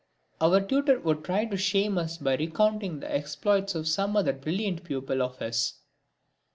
[0.41, 4.83] Our tutor would try to shame us by recounting the exploits of some other brilliant
[4.83, 5.75] pupil of his.